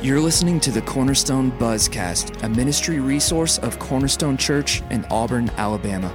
[0.00, 6.14] You're listening to the Cornerstone Buzzcast, a ministry resource of Cornerstone Church in Auburn, Alabama.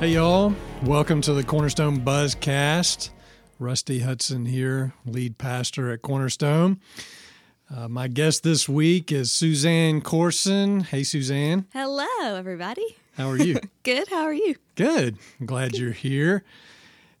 [0.00, 0.52] Hey, y'all.
[0.82, 3.10] Welcome to the Cornerstone Buzzcast.
[3.60, 6.80] Rusty Hudson here, lead pastor at Cornerstone.
[7.72, 10.80] Uh, my guest this week is Suzanne Corson.
[10.80, 11.66] Hey, Suzanne.
[11.72, 12.96] Hello, everybody.
[13.16, 13.60] How are you?
[13.84, 14.08] Good.
[14.08, 14.56] How are you?
[14.74, 15.16] Good.
[15.38, 16.42] I'm glad you're here.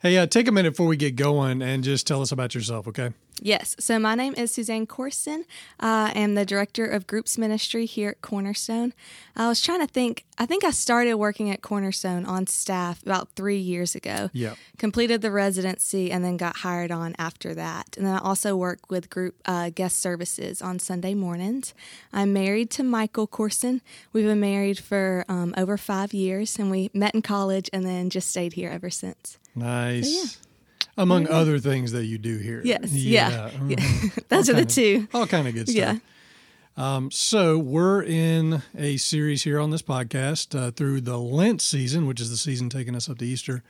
[0.00, 2.88] Hey, uh, take a minute before we get going and just tell us about yourself,
[2.88, 3.12] okay?
[3.42, 3.76] Yes.
[3.78, 5.44] So my name is Suzanne Corson.
[5.78, 8.92] I am the director of groups ministry here at Cornerstone.
[9.36, 10.24] I was trying to think.
[10.38, 14.30] I think I started working at Cornerstone on staff about three years ago.
[14.32, 14.54] Yeah.
[14.78, 17.96] Completed the residency and then got hired on after that.
[17.96, 21.74] And then I also work with group uh, guest services on Sunday mornings.
[22.12, 23.82] I'm married to Michael Corson.
[24.12, 28.10] We've been married for um, over five years, and we met in college and then
[28.10, 29.38] just stayed here ever since.
[29.54, 30.08] Nice.
[30.08, 30.47] yeah.
[30.98, 31.30] Among Yeah.
[31.32, 32.60] other things that you do here.
[32.64, 32.92] Yes.
[32.92, 33.50] Yeah.
[33.66, 33.76] Yeah.
[34.02, 35.08] All Those are the of- two.
[35.14, 35.76] All kind of good stuff.
[35.76, 35.98] Yeah.
[36.76, 42.06] Um, so we're in a series here on this podcast uh, through the Lent season,
[42.06, 43.62] which is the season taking us up to Easter.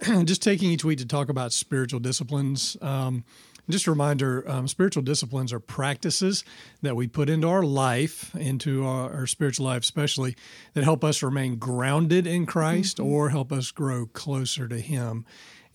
[0.24, 2.76] just taking each week to talk about spiritual disciplines.
[2.80, 3.24] Um,
[3.70, 6.42] just a reminder: um, spiritual disciplines are practices
[6.82, 10.34] that we put into our life, into our, our spiritual life, especially
[10.74, 15.26] that help us remain grounded in Christ or help us grow closer to Him.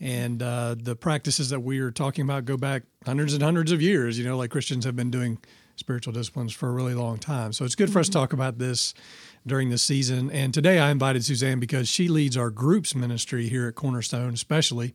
[0.03, 3.81] And uh, the practices that we are talking about go back hundreds and hundreds of
[3.81, 4.19] years.
[4.19, 5.37] You know, like Christians have been doing
[5.77, 7.53] spiritual disciplines for a really long time.
[7.53, 8.93] So it's good for us to talk about this
[9.45, 10.31] during the season.
[10.31, 14.93] And today I invited Suzanne because she leads our groups ministry here at Cornerstone, especially.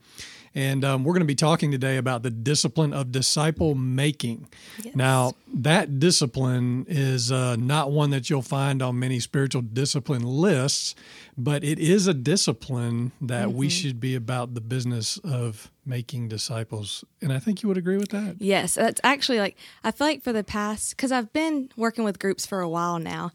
[0.54, 4.48] And um, we're going to be talking today about the discipline of disciple making.
[4.94, 10.94] Now, that discipline is uh, not one that you'll find on many spiritual discipline lists,
[11.36, 17.04] but it is a discipline that we should be about the business of making disciples.
[17.22, 18.36] And I think you would agree with that.
[18.40, 22.18] Yes, that's actually like I feel like for the past because I've been working with
[22.18, 23.32] groups for a while now,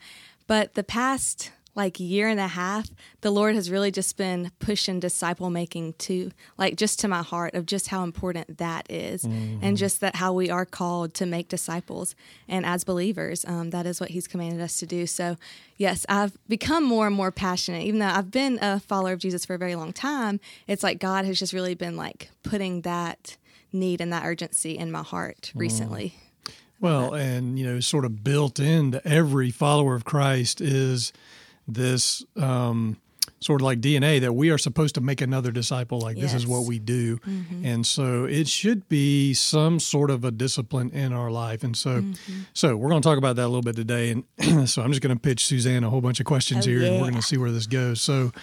[0.48, 2.90] but the past like year and a half,
[3.22, 7.56] the Lord has really just been pushing disciple making to like just to my heart
[7.56, 9.24] of just how important that is.
[9.24, 12.14] and just that how we are called to make disciples
[12.48, 15.08] and as believers, um, that is what He's commanded us to do.
[15.08, 15.36] So
[15.78, 19.44] yes, I've become more and more passionate, even though I've been a follower of Jesus
[19.44, 20.40] for a very long time.
[20.68, 23.38] It's like God has just really been like putting that
[23.72, 26.14] need and that urgency in my heart recently.
[26.84, 31.14] Well, and you know, sort of built into every follower of Christ is
[31.66, 32.98] this um,
[33.40, 36.02] sort of like DNA that we are supposed to make another disciple.
[36.02, 37.20] Like this is what we do,
[37.64, 41.64] and so it should be some sort of a discipline in our life.
[41.64, 42.04] And so,
[42.54, 44.12] so we're going to talk about that a little bit today.
[44.12, 46.84] And so I'm just going to pitch Suzanne a whole bunch of questions Oh, here,
[46.84, 48.02] and we're going to see where this goes.
[48.02, 48.34] So,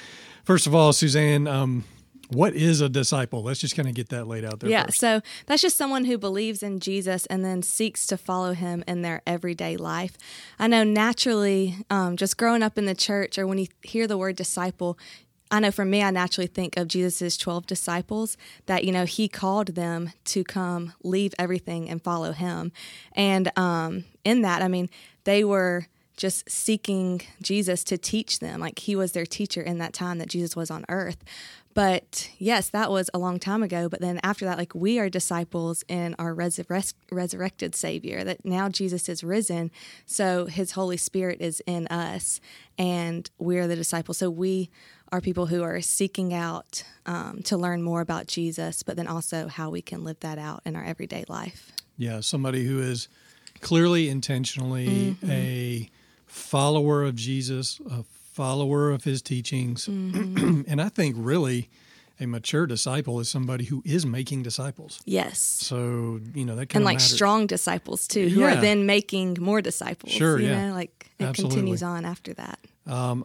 [0.45, 1.47] first of all, Suzanne.
[1.47, 1.85] Um,
[2.31, 3.43] what is a disciple?
[3.43, 4.71] Let's just kind of get that laid out there.
[4.71, 4.99] Yeah, first.
[4.99, 9.03] so that's just someone who believes in Jesus and then seeks to follow him in
[9.03, 10.17] their everyday life.
[10.59, 14.19] I know naturally, um, just growing up in the church or when you hear the
[14.19, 14.99] word disciple,
[15.51, 18.37] I know for me, I naturally think of Jesus's 12 disciples
[18.67, 22.71] that, you know, he called them to come leave everything and follow him.
[23.13, 24.89] And um, in that, I mean,
[25.25, 28.61] they were just seeking Jesus to teach them.
[28.61, 31.25] Like he was their teacher in that time that Jesus was on earth.
[31.73, 33.89] But yes, that was a long time ago.
[33.89, 38.69] But then after that, like we are disciples in our resurrect, resurrected Savior, that now
[38.69, 39.71] Jesus is risen.
[40.05, 42.41] So his Holy Spirit is in us,
[42.77, 44.19] and we're the disciples.
[44.19, 44.69] So we
[45.13, 49.47] are people who are seeking out um, to learn more about Jesus, but then also
[49.49, 51.73] how we can live that out in our everyday life.
[51.97, 53.09] Yeah, somebody who is
[53.61, 55.31] clearly intentionally Mm-hmm.
[55.31, 55.91] a
[56.27, 59.87] follower of Jesus, a follower of his teachings.
[59.87, 60.63] Mm-hmm.
[60.69, 61.69] and I think really
[62.21, 65.01] a mature disciple is somebody who is making disciples.
[65.07, 65.39] Yes.
[65.39, 67.15] So, you know, that kind And of like matters.
[67.15, 68.59] strong disciples too, who Yeah.
[68.59, 70.13] are then making more disciples.
[70.13, 70.69] Sure, you yeah.
[70.69, 71.57] know, like it Absolutely.
[71.57, 72.59] continues on after that.
[72.87, 73.25] Um,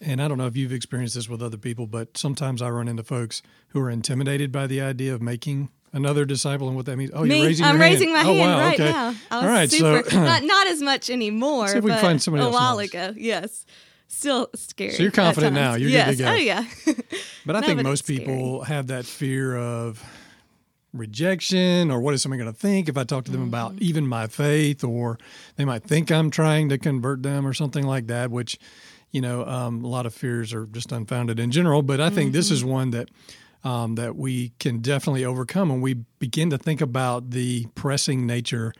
[0.00, 2.86] and I don't know if you've experienced this with other people, but sometimes I run
[2.88, 6.96] into folks who are intimidated by the idea of making another disciple and what that
[6.96, 7.10] means.
[7.14, 8.12] Oh, Me, you're raising I'm your hand.
[8.12, 8.90] my oh, hand wow, right okay.
[8.92, 9.06] now.
[9.30, 11.68] I was All right, super, so not not as much anymore.
[11.68, 12.88] See if we can but find somebody a else while knows.
[12.88, 13.14] ago.
[13.16, 13.64] Yes,
[14.08, 14.90] still scary.
[14.92, 15.74] So you're confident now.
[15.74, 16.18] You're good to yes.
[16.18, 16.28] go.
[16.30, 16.64] Oh yeah.
[17.46, 18.18] But I No, think but most scary.
[18.20, 20.02] people have that fear of
[20.92, 23.84] rejection or what is someone going to think if I talk to them about Mm-hmm.
[23.84, 25.18] even my faith, or
[25.56, 28.58] they might think I'm trying to convert them or something like that, which,
[29.10, 31.82] you know, um, a lot of fears are just unfounded in general.
[31.82, 32.70] But I think this is Mm-hmm.
[32.70, 33.08] one that.
[33.64, 38.72] Um, that we can definitely overcome when we begin to think about the pressing nature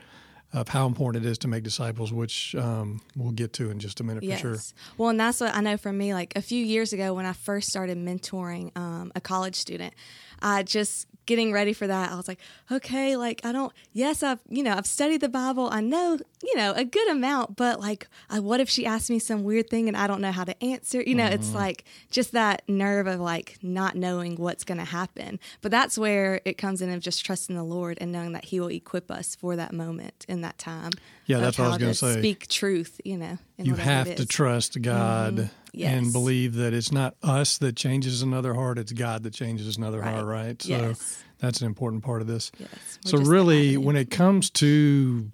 [0.53, 4.01] of how important it is to make disciples, which um, we'll get to in just
[4.01, 4.41] a minute yes.
[4.41, 4.65] for sure.
[4.97, 6.15] Well, and that's what I know for me.
[6.15, 9.95] Like a few years ago, when I first started mentoring um, a college student,
[10.41, 12.41] I just getting ready for that, I was like,
[12.73, 15.69] okay, like I don't, yes, I've, you know, I've studied the Bible.
[15.71, 19.19] I know, you know, a good amount, but like, I, what if she asked me
[19.19, 21.03] some weird thing and I don't know how to answer?
[21.03, 21.35] You know, mm-hmm.
[21.35, 25.39] it's like just that nerve of like not knowing what's going to happen.
[25.61, 28.59] But that's where it comes in of just trusting the Lord and knowing that He
[28.59, 30.93] will equip us for that moment in that time.
[31.27, 32.19] Yeah, that's what I was going to say.
[32.19, 33.39] Speak truth, you know.
[33.59, 35.37] You have to trust God.
[35.37, 35.47] Mm-hmm.
[35.75, 35.93] Yes.
[35.93, 40.01] and believe that it's not us that changes another heart, it's God that changes another
[40.01, 40.15] right.
[40.15, 40.63] heart, right?
[40.63, 41.23] So yes.
[41.39, 42.51] that's an important part of this.
[42.59, 42.99] Yes.
[43.05, 45.31] So, really, when it comes to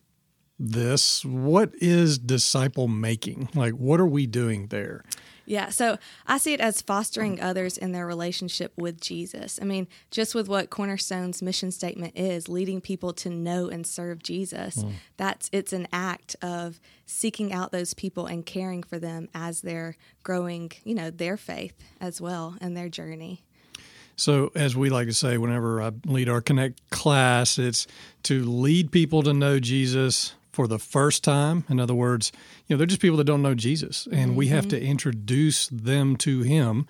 [0.59, 3.49] this, what is disciple making?
[3.55, 5.05] Like, what are we doing there?
[5.47, 9.59] Yeah, so I see it as fostering others in their relationship with Jesus.
[9.61, 14.23] I mean, just with what Cornerstone's mission statement is, leading people to know and serve
[14.23, 14.77] Jesus.
[14.77, 14.93] Mm.
[15.17, 19.97] That's it's an act of seeking out those people and caring for them as they're
[20.23, 23.43] growing, you know, their faith as well and their journey.
[24.17, 27.87] So, as we like to say, whenever I lead our Connect class, it's
[28.25, 31.65] to lead people to know Jesus for the first time.
[31.69, 32.33] In other words,
[32.67, 34.37] you know, they're just people that don't know Jesus, and mm-hmm.
[34.37, 34.87] we have to mm-hmm.
[34.87, 36.87] introduce them to Him,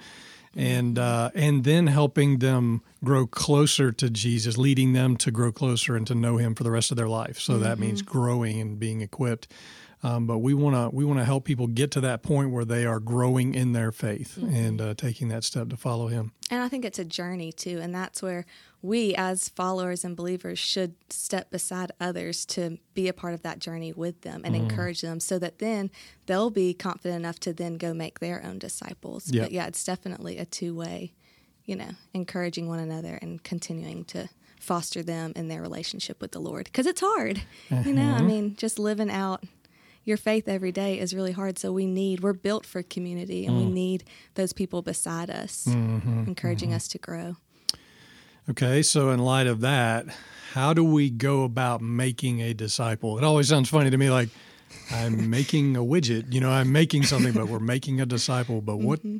[0.55, 5.96] and uh, and then helping them grow closer to Jesus, leading them to grow closer
[5.96, 7.38] and to know Him for the rest of their life.
[7.38, 7.62] So mm-hmm.
[7.62, 8.12] that means mm-hmm.
[8.12, 9.49] growing and being equipped.
[10.05, 12.67] Um, but we want to we want to help people get to that point where
[12.67, 14.55] they are growing in their faith mm-hmm.
[14.55, 16.33] and uh, taking that step to follow Him.
[16.51, 18.45] And I think it's a journey too, and that's where
[18.83, 23.61] we as followers and believers should step beside others to be a part of that
[23.61, 24.65] journey with them and mm-hmm.
[24.65, 25.91] encourage them, so that then
[26.27, 29.33] they'll be confident enough to then go make their own disciples.
[29.33, 29.45] Yep.
[29.45, 31.15] But yeah, it's definitely a two way,
[31.65, 34.29] you know, encouraging one another and continuing to
[34.61, 37.41] foster them in their relationship with the Lord because it's hard.
[37.71, 37.89] Mm-hmm.
[37.89, 38.27] You know, I mm-hmm.
[38.27, 39.45] mean, just living out
[40.05, 41.59] your faith every day is really hard.
[41.59, 43.67] So we need, we're built for community and mm.
[43.67, 44.05] we need
[44.35, 46.77] those people beside us, mm-hmm, encouraging mm-hmm.
[46.77, 47.37] us to grow.
[48.51, 50.06] Okay, so in light of that,
[50.53, 53.17] how do we go about making a disciple?
[53.17, 54.29] It always sounds funny to me like
[54.91, 58.61] I'm making a widget, you know, I'm making something, but we're making a disciple.
[58.61, 59.19] But what, mm-hmm.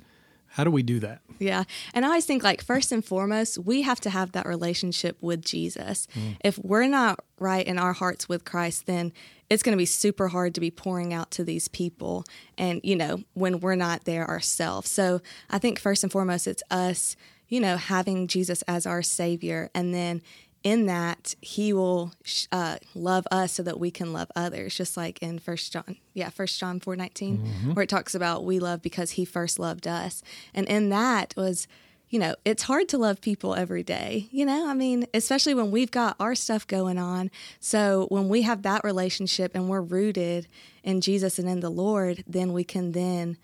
[0.55, 1.21] How do we do that?
[1.41, 1.65] Yeah.
[1.95, 5.45] And I always think, like, first and foremost, we have to have that relationship with
[5.45, 6.07] Jesus.
[6.15, 6.37] Mm.
[6.45, 9.13] If we're not right in our hearts with Christ, then
[9.51, 12.25] it's going to be super hard to be pouring out to these people
[12.57, 15.21] and you know when we're not there ourselves so
[15.51, 17.15] i think first and foremost it's us
[17.49, 20.23] you know having jesus as our savior and then
[20.65, 22.13] in that he will
[22.51, 26.31] uh, love us so that we can love others just like in first john yeah
[26.31, 27.75] first john 4 19 mm-hmm.
[27.75, 30.23] where it talks about we love because he first loved us
[30.55, 31.69] and in that was
[32.11, 34.29] you know, it's hard to love people every day.
[34.31, 37.29] You know, I mean, especially when we've got our stuff going on.
[37.59, 40.47] So when we have that relationship and we're rooted
[40.85, 43.37] in Jesus and in the Lord, then we can then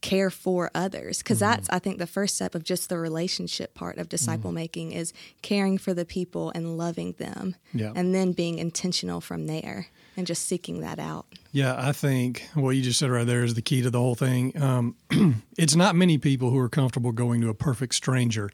[0.00, 1.50] care for others because mm-hmm.
[1.50, 4.56] that's i think the first step of just the relationship part of disciple mm-hmm.
[4.56, 5.12] making is
[5.42, 7.92] caring for the people and loving them yeah.
[7.96, 11.26] and then being intentional from there and just seeking that out.
[11.52, 14.14] Yeah, I think what you just said right there is the key to the whole
[14.14, 14.60] thing.
[14.60, 14.96] Um,
[15.58, 18.50] it's not many people who are comfortable going to a perfect stranger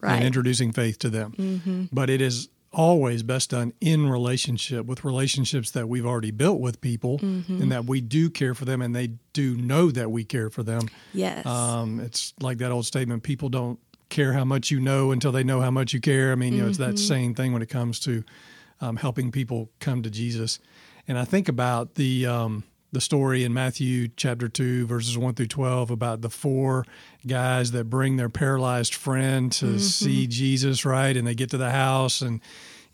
[0.00, 0.16] right.
[0.16, 1.84] and introducing faith to them, mm-hmm.
[1.92, 6.80] but it is always best done in relationship with relationships that we've already built with
[6.80, 7.62] people mm-hmm.
[7.62, 10.62] and that we do care for them and they do know that we care for
[10.62, 10.88] them.
[11.12, 11.46] Yes.
[11.46, 13.78] Um, it's like that old statement people don't
[14.08, 16.32] care how much you know until they know how much you care.
[16.32, 16.96] I mean, you know, it's that mm-hmm.
[16.96, 18.24] same thing when it comes to
[18.80, 20.58] um, helping people come to Jesus.
[21.08, 25.48] And I think about the um, the story in Matthew chapter two, verses one through
[25.48, 26.86] twelve, about the four
[27.26, 29.78] guys that bring their paralyzed friend to mm-hmm.
[29.78, 31.16] see Jesus, right?
[31.16, 32.40] And they get to the house and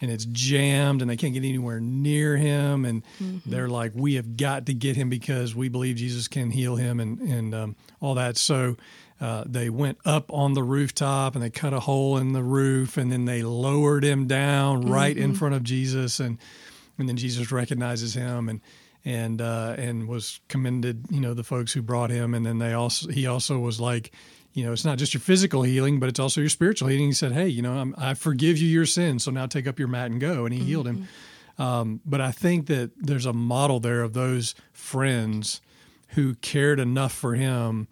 [0.00, 3.50] and it's jammed and they can't get anywhere near him and mm-hmm.
[3.50, 7.00] they're like we have got to get him because we believe jesus can heal him
[7.00, 8.78] and and um, all that so
[9.20, 12.96] uh, they went up on the rooftop and they cut a hole in the roof
[12.96, 15.24] and then they lowered him down right mm-hmm.
[15.24, 16.38] in front of jesus and
[17.00, 18.60] and then Jesus recognizes him and
[19.04, 22.72] and uh, and was commended, you know, the folks who brought him, and then they
[22.72, 24.12] also he also was like,
[24.52, 27.06] you know, it's not just your physical healing, but it's also your spiritual healing.
[27.06, 29.78] He said, hey, you know, I'm, i forgive you your sins, so now take up
[29.78, 30.68] your mat and go, and he mm-hmm.
[30.68, 30.96] healed him.
[30.96, 31.62] Mm-hmm.
[31.62, 35.60] Um, but I think that there's a model there of those friends
[36.08, 37.86] who cared enough for him,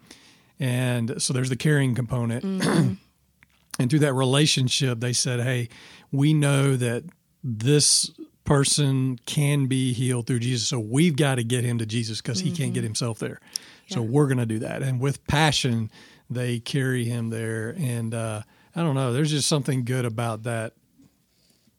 [0.59, 2.43] and so there's the caring component.
[2.43, 2.93] Mm-hmm.
[3.79, 5.69] and through that relationship, they said, hey,
[6.11, 7.03] we know that
[7.43, 8.11] this
[8.49, 10.67] person can be healed through Jesus.
[10.67, 12.49] So we've got to get him to Jesus because mm-hmm.
[12.49, 12.87] he can't get mm-hmm.
[12.87, 13.39] himself there.
[13.87, 13.95] Yeah.
[13.95, 14.81] So we're going to do that.
[14.81, 15.91] And with passion,
[16.31, 17.75] they carry him there.
[17.77, 18.41] And uh,
[18.75, 20.73] I don't know, there's just something good about that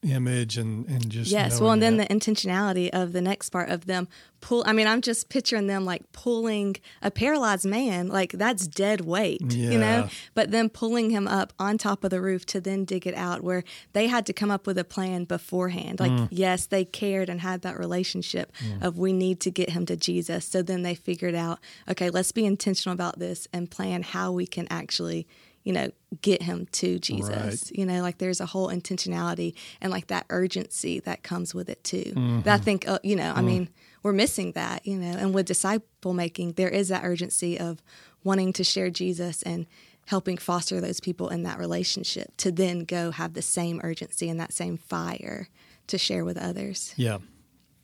[0.03, 1.61] image and and just Yes.
[1.61, 2.09] Well, and then that.
[2.09, 4.09] the intentionality of the next part of them
[4.41, 4.65] pull.
[4.67, 9.43] I mean, I'm just picturing them like pulling a paralyzed man, like that's dead weight,
[9.53, 13.07] you know, but then pulling him up on top of the roof to then dig
[13.07, 16.01] it out where they had to come up with a plan beforehand.
[16.01, 16.29] Like, Mm.
[16.31, 20.47] yes, they cared and had that relationship of we need to get him to Jesus.
[20.47, 24.47] So then they figured out, okay, let's be intentional about this and plan how we
[24.47, 25.27] can actually
[25.65, 25.91] you know,
[26.23, 27.29] get him to Jesus.
[27.71, 27.79] Right.
[27.79, 31.83] You know, like there's a whole intentionality and like that urgency that comes with it
[31.85, 32.13] too.
[32.17, 32.41] Mm-hmm.
[32.43, 33.45] That I think, uh, you know, I Mm.
[33.45, 33.69] mean,
[34.03, 37.83] we're missing that, you know, and with disciple making, there is that urgency of
[38.25, 39.67] wanting to share Jesus and
[40.07, 44.41] helping foster those people in that relationship to then go have the same urgency and
[44.41, 45.49] that same fire
[45.87, 46.95] to share with others.
[46.97, 47.19] Yeah.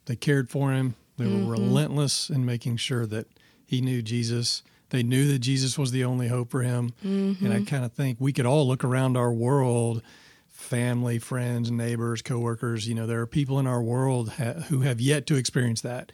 [0.07, 0.95] They cared for him.
[1.19, 1.47] They Mm-hmm.
[1.47, 3.27] were relentless in making sure that
[3.67, 4.63] he knew Jesus.
[4.91, 6.93] They knew that Jesus was the only hope for him.
[7.03, 7.53] And Mm-hmm.
[7.53, 10.03] I kind of think we could all look around our world
[10.49, 12.89] family, friends, neighbors, coworkers.
[12.89, 16.13] You know, there are people in our world ha- who have yet to experience that.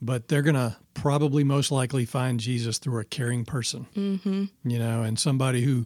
[0.00, 4.44] But they're going to probably most likely find Jesus through a caring person, mm-hmm.
[4.68, 5.84] you know, and somebody who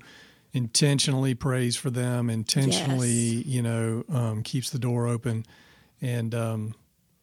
[0.52, 5.44] intentionally prays for them, intentionally, you know, um, keeps the door open.
[6.00, 6.74] And um,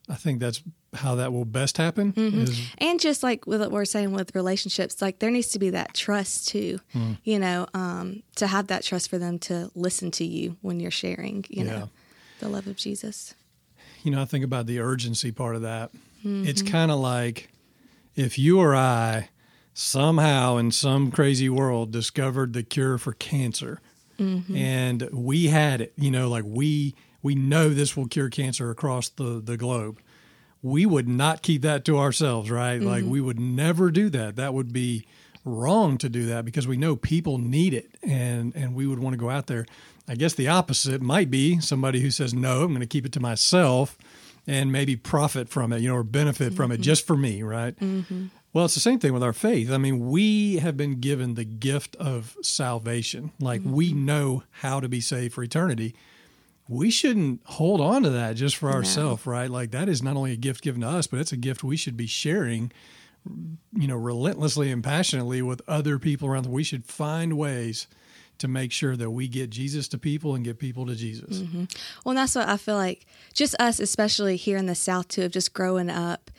[0.08, 0.62] I think that's
[0.94, 2.14] how that will best happen.
[2.16, 5.70] Is, and just like with what we're saying with relationships like there needs to be
[5.72, 7.14] that trust too Hmm.
[7.24, 10.92] you know um, to have that trust for them to listen to you when you're
[10.92, 11.72] sharing you Yeah.
[11.80, 11.90] know
[12.40, 13.34] the love of jesus
[14.04, 15.92] you know, I think about the urgency part of that.
[16.26, 17.50] It's kind of like
[18.16, 19.30] if you or I
[19.74, 23.80] somehow in some crazy world discovered the cure for cancer
[24.20, 29.10] and we had it, you know, like we we know this will cure cancer across
[29.10, 30.00] the the globe.
[30.64, 32.82] We would not keep that to ourselves, right?
[32.82, 33.12] Like mm-hmm.
[33.12, 34.38] we would never do that.
[34.38, 35.06] That would be
[35.46, 39.14] wrong to do that because we know people need it and and we would want
[39.14, 39.66] to go out there.
[40.08, 43.12] I guess the opposite might be somebody who says no, I'm going to keep it
[43.14, 43.98] to myself
[44.48, 46.84] and maybe profit from it, you know, or benefit from it mm-hmm.
[46.84, 47.78] just for me, right?
[47.80, 48.28] Mm-hmm.
[48.52, 49.72] Well, it's the same thing with our faith.
[49.72, 53.32] I mean, we have been given the gift of salvation.
[53.40, 55.96] Like we know how to be saved for eternity.
[56.68, 59.50] We shouldn't hold on to that just for ourselves, right?
[59.50, 61.76] Like that is not only a gift given to us, but it's a gift we
[61.76, 62.72] should be sharing,
[63.74, 66.46] you know, relentlessly and passionately with other people around.
[66.46, 67.88] We should find ways
[68.40, 71.40] to make sure that we get Jesus to people and get people to Jesus.
[71.40, 71.66] Mm-hmm.
[72.04, 75.24] well and that's what i feel like just us especially here in the south too
[75.24, 76.32] of just growing up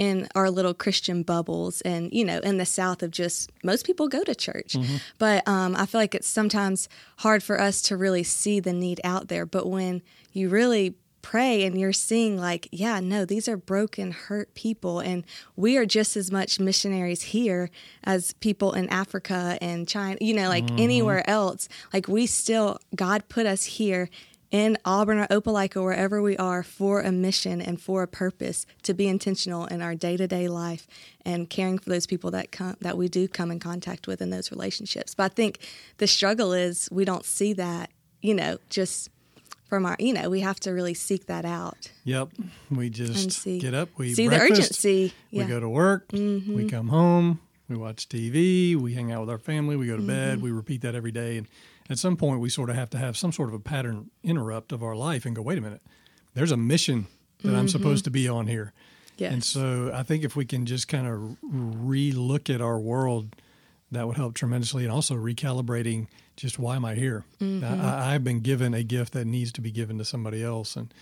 [0.00, 4.08] in our little christian bubbles and you know in the south of just most people
[4.08, 4.74] go to church.
[5.18, 6.88] But um, i feel like it's sometimes
[7.18, 9.44] hard for us to really see the need out there.
[9.44, 10.00] But when
[10.32, 15.22] you really pray and you're seeing like yeah no these are broken hurt people and
[15.54, 17.68] we are just as much missionaries here
[18.04, 23.28] as people in africa and china you know like anywhere else like we still god
[23.28, 24.08] put us here
[24.50, 28.92] in auburn or opelika wherever we are for a mission and for a purpose to
[28.92, 30.86] be intentional in our day-to-day life
[31.24, 34.30] and caring for those people that come that we do come in contact with in
[34.30, 35.14] those relationships.
[35.14, 35.60] But i think
[35.98, 37.90] the struggle is we don't see that
[38.20, 39.08] you know just
[39.68, 41.90] from our you know we have to really seek that out.
[42.04, 42.30] Yep.
[42.70, 43.60] We just see.
[43.60, 45.14] get up, we see the breakfast, urgency.
[45.30, 45.44] yeah.
[45.44, 45.48] Mm-hmm.
[45.48, 47.40] We go to work, we come home,
[47.70, 50.08] we watch TV, we hang out with our family, we go to Mm-hmm.
[50.08, 51.38] bed, we repeat that every day.
[51.38, 51.46] And
[51.88, 54.72] at some point, we sort of have to have some sort of a pattern interrupt
[54.72, 55.82] of our life and go, wait a minute,
[56.34, 57.06] there's a mission
[57.42, 58.72] that I'm supposed to be on here.
[58.74, 59.14] Mm-hmm.
[59.16, 59.32] Yes.
[59.32, 63.36] And so I think if we can just kind of re look at our world,
[63.90, 64.84] that would help tremendously.
[64.84, 67.24] And also recalibrating just why am I here?
[67.40, 67.84] Mm-hmm.
[67.84, 70.74] I, I've been given a gift that needs to be given to somebody else.
[70.76, 70.92] And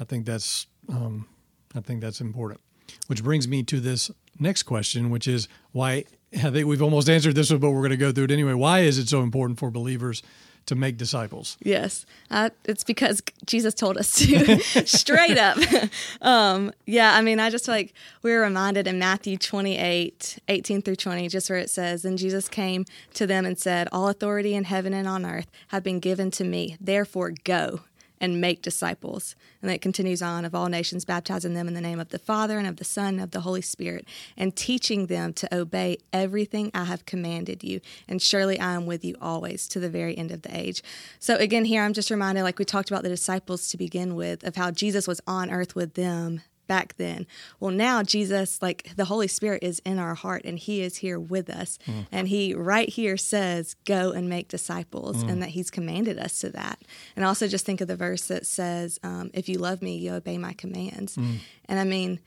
[0.00, 1.26] I think that's um,
[1.74, 2.60] I think that's important.
[3.06, 4.10] Which brings me to this
[4.42, 7.90] next question, which is why I think we've almost answered this one, but we're going
[7.90, 8.54] to go through it anyway.
[8.54, 10.22] Why is it so important for believers
[10.66, 11.56] to make disciples?
[11.60, 15.58] Yes, uh, it's because Jesus told us to, straight up.
[16.22, 20.96] um, yeah, I mean, I just like we were reminded in Matthew 28, 18 through
[20.96, 24.64] 20, just where it says, And Jesus came to them and said, All authority in
[24.64, 26.76] heaven and on earth have been given to me.
[26.80, 27.80] Therefore, go
[28.22, 29.34] and make disciples.
[29.60, 32.56] And it continues on of all nations, baptizing them in the name of the Father
[32.56, 36.70] and of the Son and of the Holy Spirit, and teaching them to obey everything
[36.72, 37.80] I have commanded you.
[38.08, 40.82] And surely I am with you always to the very end of the age.
[41.18, 44.44] So again, here I'm just reminded, like we talked about the disciples to begin with,
[44.44, 46.40] of how Jesus was on earth with them
[46.72, 47.26] back then.
[47.60, 51.20] Well, now Jesus, like the Holy Spirit, is in our heart and He is here
[51.20, 51.78] with us.
[51.86, 52.06] Mm.
[52.10, 55.40] And He right here says, Go and make disciples, and mm.
[55.40, 56.80] that He's commanded us to that.
[57.14, 60.14] And also just think of the verse that says, um, If you love me, you
[60.14, 61.18] obey my commands.
[61.18, 61.40] Mm.
[61.66, 62.20] And I mean,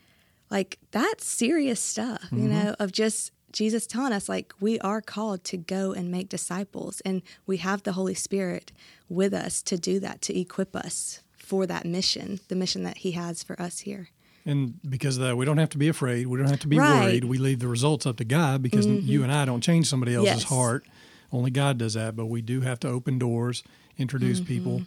[0.48, 2.50] like that's serious stuff, you mm-hmm.
[2.50, 7.00] know, of just Jesus telling us like we are called to go and make disciples
[7.04, 8.70] and we have the Holy Spirit
[9.08, 13.12] with us to do that to equip us for that mission, the mission that He
[13.12, 14.10] has for us here.
[14.46, 16.28] And because of that, we don't have to be afraid.
[16.28, 16.88] We don't have to be Right.
[16.88, 17.00] Mm-hmm.
[17.04, 17.24] worried.
[17.24, 20.34] We leave the results up to God because you and I don't change somebody else's
[20.34, 20.42] Yes.
[20.44, 20.86] heart.
[21.32, 22.14] Only God does that.
[22.14, 23.64] But we do have to open doors,
[23.98, 24.46] introduce Mm-hmm.
[24.46, 24.82] people.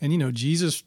[0.00, 0.84] And, you know, Jesus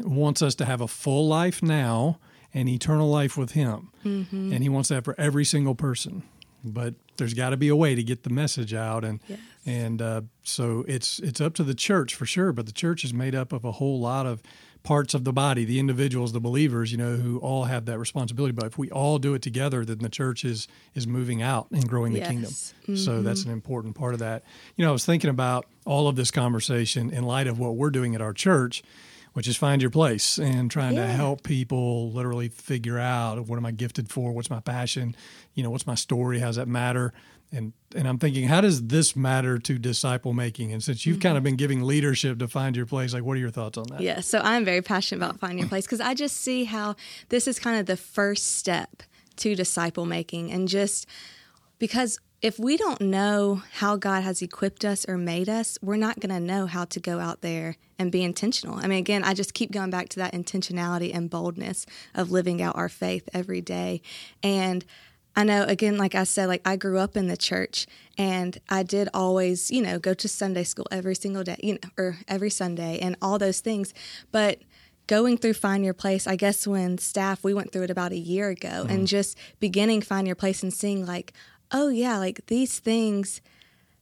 [0.00, 2.18] wants us to have a full life now
[2.52, 3.90] and eternal life with Him.
[4.04, 4.52] Mm-hmm.
[4.52, 6.22] And He wants that for every single person.
[6.64, 9.04] But there's got to be a way to get the message out.
[9.04, 9.38] And, Yes.
[9.66, 12.52] and uh, so it's, it's up to the church for sure.
[12.52, 14.42] But the church is made up of a whole lot of
[14.82, 18.52] parts of the body, the individuals, the believers, you know, who all have that responsibility.
[18.52, 21.88] But if we all do it together, then the church is is moving out and
[21.88, 22.52] growing the kingdom.
[22.86, 23.02] Yes.
[23.02, 24.44] So that's an important part of that.
[24.76, 27.88] You know, I was thinking about all of this conversation in light of what we're
[27.90, 28.82] doing at our church,
[29.34, 33.66] which is find your place and trying to help people literally figure out what am
[33.66, 35.14] I gifted for, what's my passion,
[35.54, 37.12] you know, what's my story, how does that matter?
[37.52, 40.72] And and I'm thinking, how does this matter to disciple making?
[40.72, 41.50] And since you've kind of mm-hmm.
[41.50, 44.00] been giving leadership to find your place, like what are your thoughts on that?
[44.00, 46.96] Yeah, so I'm very passionate about finding your place because I just see how
[47.28, 49.02] this is kind of the first step
[49.36, 50.50] to disciple making.
[50.50, 51.06] And just
[51.78, 56.20] because if we don't know how God has equipped us or made us, we're not
[56.20, 58.74] going to know how to go out there and be intentional.
[58.74, 62.60] I mean, again, I just keep going back to that intentionality and boldness of living
[62.60, 64.02] out our faith every day.
[64.42, 64.84] And
[65.34, 67.86] I know, again, like I said, like I grew up in the church
[68.18, 71.88] and I did always, you know, go to Sunday school every single day, you know,
[71.96, 73.94] or every Sunday and all those things.
[74.32, 74.58] But
[75.06, 78.18] going through Find Your Place, I guess when staff, we went through it about a
[78.18, 79.04] year ago and mm-hmm.
[79.06, 81.32] just beginning Find Your Place and seeing, like,
[81.72, 83.40] oh, yeah, like these things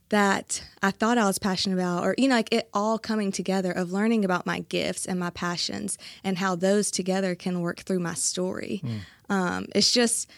[0.08, 3.72] that I thought I was passionate about, or, you know, like it all coming together
[3.72, 8.00] of learning about my gifts and my passions and how those together can work through
[8.00, 8.82] my story.
[9.30, 10.30] Um, it's just,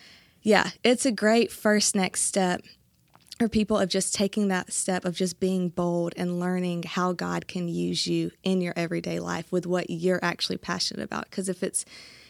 [0.43, 2.63] yeah, it's a great first next step
[3.41, 7.49] for people of just taking that step of just being bold and learning how God
[7.49, 11.25] can use you in your everyday life with what you're actually passionate about.
[11.29, 11.85] Because if it's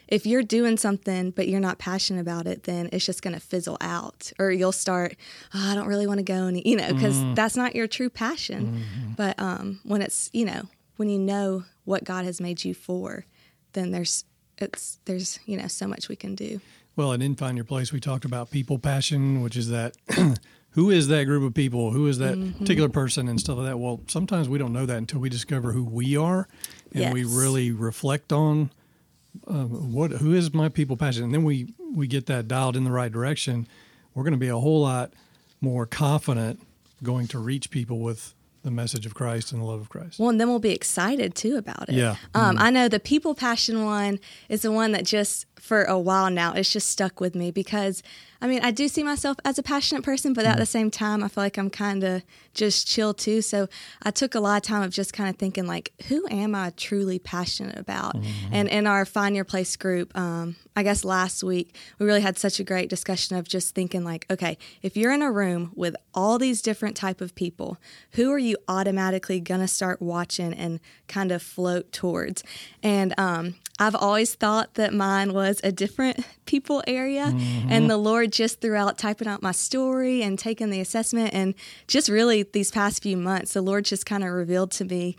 [0.08, 3.40] if you're doing something but you're not passionate about it, then it's just going to
[3.40, 5.16] fizzle out, or you'll start,
[5.54, 8.11] oh, I don't really want to go, any, you know, because that's not your true
[8.11, 8.73] passion.
[9.16, 10.62] But um, when it's you know
[10.96, 13.25] when you know what God has made you for,
[13.73, 14.25] then there's
[14.58, 16.61] it's there's you know so much we can do.
[16.96, 19.96] Well, and in Find Your Place, we talked about people passion, which is that
[20.70, 21.90] who is that group of people?
[21.90, 22.59] Who is that Mm-hmm.
[22.59, 23.78] particular person and stuff like that?
[23.78, 26.46] Well, sometimes we don't know that until we discover who we are
[26.92, 28.70] and we really reflect on
[29.47, 31.25] uh, what who is my people passion.
[31.25, 33.66] And then we, we get that dialed in the right direction.
[34.14, 35.12] We're going to be a whole lot
[35.61, 36.61] more confident
[37.03, 40.18] going to reach people with the message of Christ and the love of Christ.
[40.18, 41.94] Well, and then we'll be excited too about it.
[41.94, 42.16] Yeah.
[42.35, 44.18] Um, I know the people passion one
[44.49, 48.03] is the one that just for a while now it's just stuck with me because
[48.44, 51.24] I mean I do see myself as a passionate person, but at the same time
[51.24, 53.40] I feel like I'm kind of just chill too.
[53.40, 53.68] So
[54.02, 56.70] I took a lot of time of just kind of thinking like, who am I
[56.76, 58.16] truly passionate about?
[58.52, 62.37] And in our Find Your Place group, um, I guess last week we really had
[62.38, 65.96] such a great discussion of just thinking like, okay, if you're in a room with
[66.12, 67.78] all these different type of people,
[68.12, 72.44] who are you automatically gonna start watching and kind of float towards?
[72.83, 77.33] And um, I've always thought that mine was a different people area,
[77.68, 81.55] and the Lord just throughout typing out my story and taking the assessment, and
[81.87, 85.16] just really these past few months, the Lord just kind of revealed to me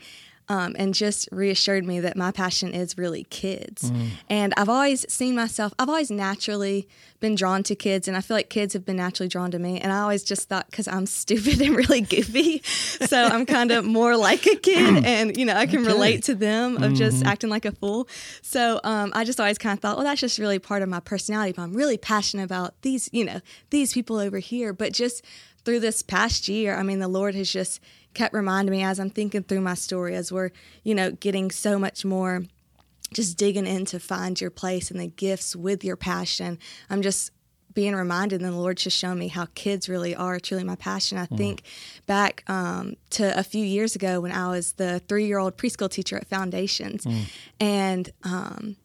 [0.48, 3.90] um, and just reassured me that my passion is really kids.
[4.30, 8.36] And I've always seen myself, I've always naturally been drawn to kids, and I feel
[8.36, 9.80] like kids have been naturally drawn to me.
[9.80, 13.84] And I always just thought, because I'm stupid and really goofy, so I'm kind of
[13.98, 17.50] more like a kid, and you know, I can relate to them of just acting
[17.50, 18.08] like a fool.
[18.42, 21.00] So um, I just always kind of thought, well, that's just really part of my
[21.00, 24.72] personality, but I'm really passionate about these, you know, these people over here.
[24.72, 25.24] But just
[25.64, 27.80] through this past year, I mean, the Lord has just
[28.16, 30.50] kept reminding me as I'm thinking through my story, as we're,
[30.82, 32.44] you know, getting so much more
[33.12, 36.58] just digging in to find your place and the gifts with your passion.
[36.90, 37.30] I'm just
[37.74, 41.18] being reminded, and the Lord's just shown me how kids really are truly my passion.
[41.18, 41.62] I think
[42.06, 45.90] back um, to a few years ago when I was the three year old preschool
[45.90, 47.06] teacher at Foundations.
[47.60, 48.76] And um,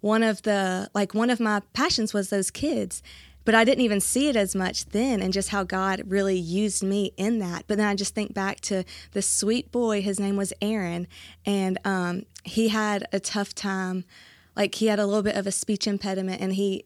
[0.00, 3.02] one of the, like, one of my passions was those kids
[3.50, 6.84] but I didn't even see it as much then, and just how God really used
[6.84, 7.64] me in that.
[7.66, 10.02] But then I just think back to the sweet boy.
[10.02, 11.08] His name was Aaron,
[11.44, 14.04] and um, he had a tough time.
[14.54, 16.84] Like he had a little bit of a speech impediment, and he.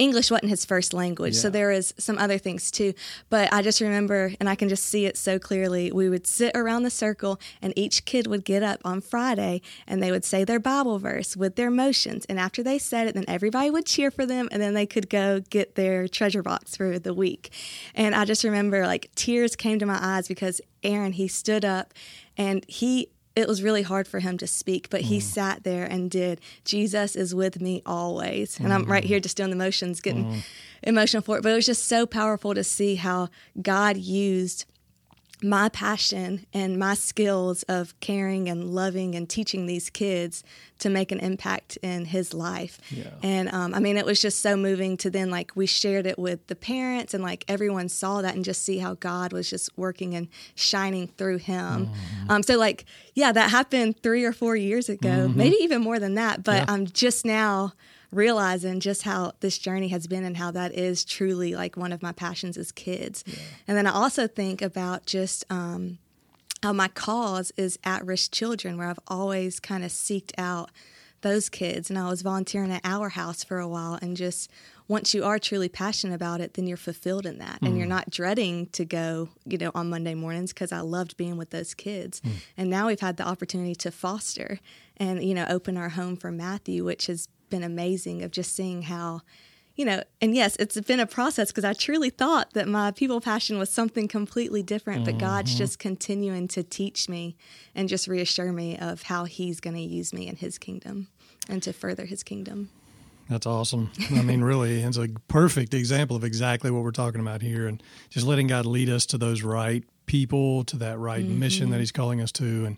[0.00, 1.52] English wasn't his first language, so Yeah.
[1.52, 2.94] there was some other things too.
[3.28, 5.92] But I just remember, and I can just see it so clearly.
[5.92, 10.02] We would sit around the circle, and each kid would get up on Friday, and
[10.02, 12.24] they would say their Bible verse with their motions.
[12.30, 15.10] And after they said it, then everybody would cheer for them, and then they could
[15.10, 17.52] go get their treasure box for the week.
[17.94, 21.92] And I just remember, like tears came to my eyes because Aaron he stood up,
[22.38, 25.22] and he it was really hard for him to speak, but he mm.
[25.22, 26.40] sat there and did.
[26.64, 28.58] Jesus is with me always.
[28.58, 28.72] And mm.
[28.72, 29.06] I'm right mm.
[29.06, 30.42] here just doing the motions, getting mm.
[30.82, 31.42] emotional for it.
[31.42, 33.28] But it was just so powerful to see how
[33.60, 34.64] God used
[35.42, 40.44] my passion and my skills of caring and loving and teaching these kids
[40.78, 42.78] to make an impact in his life.
[42.90, 43.10] Yeah.
[43.22, 46.18] And um, I mean, it was just so moving to then, like, we shared it
[46.18, 49.70] with the parents and, like, everyone saw that and just see how God was just
[49.76, 51.86] working and shining through him.
[51.86, 52.30] Mm-hmm.
[52.30, 55.38] Um, so, like, yeah, that happened three or four years ago, mm-hmm.
[55.38, 56.42] maybe even more than that.
[56.42, 56.72] But yeah.
[56.72, 57.72] I'm just now
[58.12, 62.02] realizing just how this journey has been and how that is truly like one of
[62.02, 63.24] my passions as kids.
[63.26, 63.34] Yeah.
[63.68, 65.98] And then I also think about just um,
[66.62, 70.70] how my cause is at risk children, where I've always kind of seeked out
[71.22, 71.90] those kids.
[71.90, 74.50] And I was volunteering at Our House for a while and just
[74.90, 77.60] once you are truly passionate about it, then you're fulfilled in that.
[77.60, 77.68] Mm.
[77.68, 77.90] And you're mm.
[77.90, 81.74] not dreading to go, you know, on Monday mornings because I loved being with those
[81.74, 82.20] kids.
[82.22, 82.32] Mm.
[82.56, 84.58] And now we've had the opportunity to foster
[84.96, 88.82] and, you know, open our home for Matthew, which has been amazing of just seeing
[88.82, 89.22] how
[89.76, 93.18] you know, and yes, it's been a process because I truly thought that my people
[93.20, 95.26] passion was something completely different, but mm-hmm.
[95.26, 97.34] God's just continuing to teach me
[97.74, 101.08] and just reassure me of how He's going to use me in His kingdom
[101.48, 102.68] and to further His kingdom.
[103.30, 103.90] That's awesome.
[104.10, 107.82] I mean, really, it's a perfect example of exactly what we're talking about here, and
[108.10, 111.38] just letting God lead us to those right people, to that right mm-hmm.
[111.38, 112.76] mission that He's calling us to, and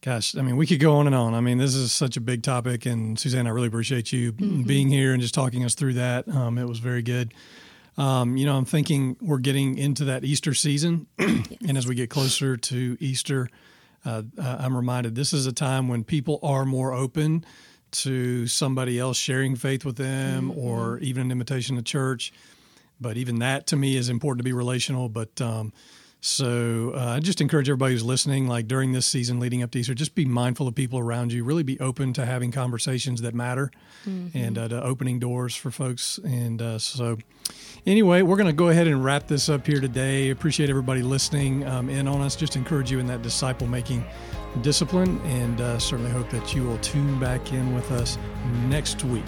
[0.00, 1.34] Gosh, I mean, we could go on and on.
[1.34, 4.62] I mean, this is such a big topic, and Suzanne, I really appreciate you mm-hmm.
[4.62, 6.28] being here and just talking us through that.
[6.28, 7.34] Um, it was very good.
[7.96, 11.48] Um, you know, I'm thinking we're getting into that Easter season, yes.
[11.66, 13.48] and as we get closer to Easter,
[14.04, 17.44] uh, I'm reminded this is a time when people are more open
[17.90, 20.60] to somebody else sharing faith with them, mm-hmm.
[20.60, 22.32] or even an invitation to church.
[23.00, 25.08] But even that to me is important to be relational.
[25.08, 25.72] But um,
[26.20, 29.78] so uh, I just encourage everybody who's listening, like during this season leading up to
[29.78, 31.44] Easter, just be mindful of people around you.
[31.44, 33.70] Really be open to having conversations that matter,
[34.04, 34.36] mm-hmm.
[34.36, 36.18] and uh, to opening doors for folks.
[36.24, 37.18] And uh, so,
[37.86, 40.30] anyway, we're going to go ahead and wrap this up here today.
[40.30, 42.34] Appreciate everybody listening um, in on us.
[42.34, 44.04] Just encourage you in that disciple making
[44.60, 48.18] discipline, and uh, certainly hope that you will tune back in with us
[48.66, 49.24] next week.